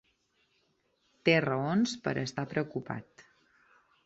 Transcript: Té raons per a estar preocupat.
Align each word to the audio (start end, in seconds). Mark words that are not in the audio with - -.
Té 1.29 1.35
raons 1.45 1.93
per 2.09 2.15
a 2.15 2.25
estar 2.31 2.47
preocupat. 2.55 3.29